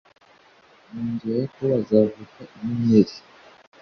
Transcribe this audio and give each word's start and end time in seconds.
mu 0.91 1.01
nzu 1.11 1.25
ya 1.31 1.37
yakobo 1.43 1.71
hazavuka 1.79 2.41
inyenyeri. 2.53 3.15